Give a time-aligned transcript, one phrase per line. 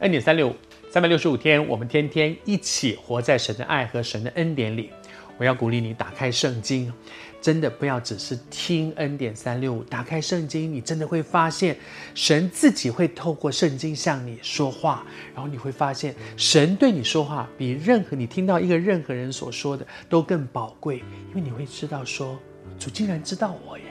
[0.00, 0.54] 恩典三六五，
[0.90, 4.90] 三百六十五天，我们天天一起活在神的爱和神的恩典里。
[5.38, 6.92] 我要鼓励你打开圣经，
[7.40, 11.74] 真的不要只是听恩典三六五，打开圣经，你真的会发现
[12.14, 20.98] 神自己会透过圣经向你说话，然后你会发现神对你说话比任何你听到一个任何人所说的都更宝贵，
[21.30, 22.38] 因为你会知道说
[22.78, 23.84] 主竟然知道我耶，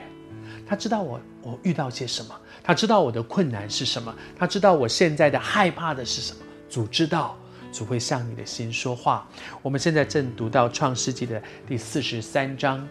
[0.66, 2.34] 他知道我我遇到些什么。
[2.62, 6.42] 他知道我的困难是什么，他知道我现在的害怕的是什么。
[6.68, 7.38] 主知道，
[7.72, 9.28] 主会向你的心说话。
[9.62, 12.86] 我们现在正读到创世纪的第四十三章，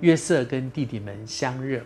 [0.00, 1.84] 约瑟跟弟弟们相认。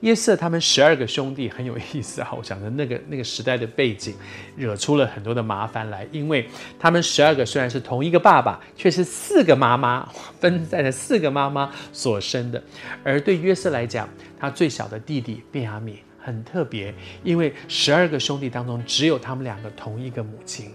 [0.00, 4.14] 约瑟他们十二个兄弟很有意思啊，我想着那个 那个时代的背景，
[4.56, 6.06] 惹出了很多的麻烦来。
[6.10, 12.62] 因为他们十二个虽然是同一个爸爸，却是四个妈妈分在了四个妈妈所生的。
[13.04, 16.00] 而对约瑟来讲，他最小的弟弟便雅米。
[16.22, 20.70] 很特别，因为十二个兄弟当中只有他们两个同一个母亲，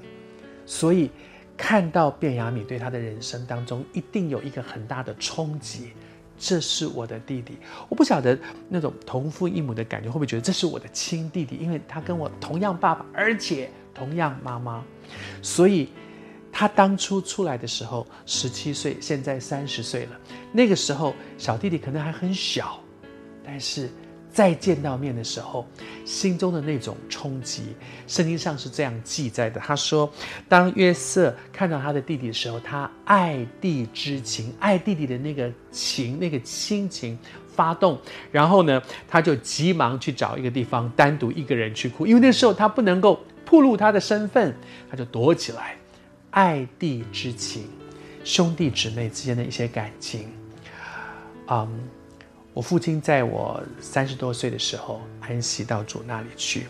[0.65, 1.11] 所以
[1.55, 5.91] 看到便雅米对他的人生当中一定有一个很大的冲击。
[6.37, 7.57] 这是我的弟弟，
[7.89, 8.37] 我不晓得
[8.69, 14.83] 那种同父异母的感觉会不会觉得这是我的亲弟弟，因为他跟我同样爸爸，而且同样妈妈，
[15.41, 15.89] 所以
[16.51, 20.19] 他当初出来的时候十七岁，现在三十岁了。
[20.51, 22.79] 那个时候小弟弟可能还很小，
[23.43, 23.89] 但是。
[24.35, 25.65] 再见到面的时候，
[26.03, 27.73] 心中的那种冲击，
[28.05, 29.61] 圣经上是这样记载的。
[29.61, 30.11] 他说，
[30.49, 37.97] 当约瑟看到他的弟弟的时候，他爱弟之情，爱弟弟的那个情，那个亲情发动，
[38.29, 44.53] 然后呢，他就急忙去找一个地方，单独一个人去哭，因为那时候他不能够暴露他的身份，
[44.91, 45.77] 他就躲起来，
[46.31, 47.63] 爱弟之情，
[48.25, 50.27] 兄弟姊妹之间的一些感情，
[51.47, 51.87] 嗯。
[52.55, 56.67] 我父亲在我三十多岁的时候安息到主那里去，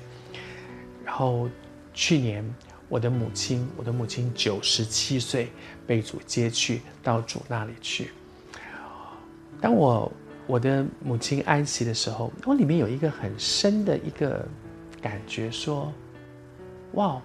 [1.06, 1.47] 然后
[1.94, 2.44] 去年
[2.90, 5.51] 我的母亲，我的母亲九十七岁
[5.85, 8.09] 被主接去到主那里去。
[9.62, 10.12] 当我
[10.47, 14.44] 我的母亲安息的时候，我里面有一个很深的一个
[15.00, 15.94] 感觉，说：
[16.94, 17.22] 哇，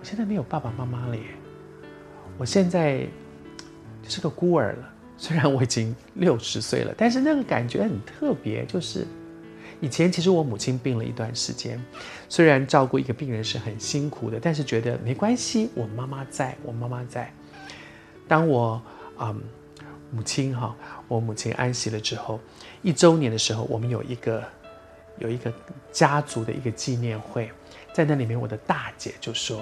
[0.00, 1.22] 我现在没有爸爸妈妈了耶，
[2.38, 3.00] 我现在
[4.02, 4.91] 就是个孤儿了。
[5.22, 8.66] 虽然我已经六十岁了，但是那个感觉很特别。
[8.66, 9.06] 就是
[9.80, 11.80] 以前其实我母亲病了一段时间，
[12.28, 17.32] 虽然照顾一个病人是很辛苦的，但是觉得没关系，我妈妈在，我妈妈在。
[18.26, 18.82] 当我
[19.20, 19.40] 嗯
[20.10, 20.74] 母亲哈，
[21.06, 22.40] 我母亲安息了之后，
[22.82, 24.42] 一周年的时候，我们有一个
[25.18, 25.54] 有一个
[25.92, 27.48] 家族的一个纪念会，
[27.94, 29.60] 在那里面，我的大姐就说：“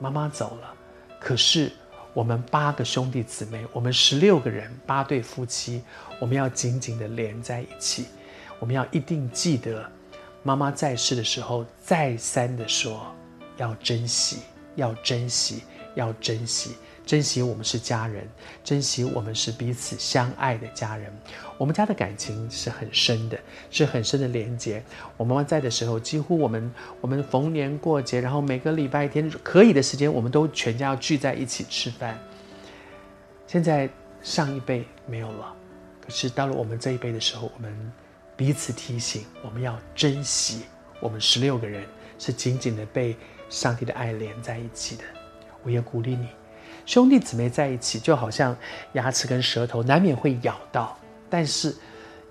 [0.00, 0.74] 妈妈走了，
[1.20, 1.70] 可是。”
[2.14, 5.82] 我们八个兄弟姊妹，我们十六个人，八对夫妻，
[6.20, 8.06] 我们要紧紧的连在一起。
[8.58, 9.90] 我们要一定记得，
[10.42, 13.12] 妈妈在世的时候再三的说，
[13.56, 14.40] 要珍惜，
[14.76, 15.62] 要珍惜，
[15.94, 16.76] 要珍惜。
[17.04, 18.28] 珍惜我们是家人，
[18.62, 21.12] 珍惜我们是彼此相爱的家人。
[21.58, 23.36] 我们家的感情是很深的，
[23.70, 24.80] 是很深的连结。
[25.16, 32.16] 我妈妈在的时候，几乎我们我们逢年过节，然后每个礼拜天可以的时间，我们都全家要聚在一起吃饭。
[33.48, 33.90] 现在
[34.22, 35.52] 上一辈没有了，
[36.00, 37.92] 可是到了我们这一辈的时候，我们
[38.36, 40.62] 彼此提醒，我们要珍惜
[41.00, 41.84] 我们十六个人
[42.16, 43.16] 是紧紧的被
[43.50, 45.02] 上帝的爱连在一起的。
[45.62, 46.28] 我也鼓励你。
[46.84, 48.56] 兄弟姊妹在一起，就好像
[48.94, 50.98] 牙齿跟舌头难免会咬到，
[51.30, 51.74] 但是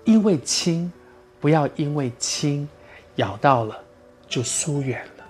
[0.04, 0.92] 因为亲，
[1.40, 2.68] 不要因为亲
[3.16, 3.82] 咬到了
[4.28, 5.24] 就疏远了。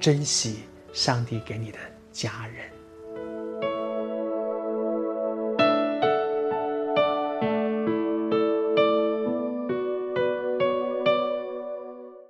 [0.00, 1.78] 珍惜上帝给你的
[2.10, 2.71] 家人。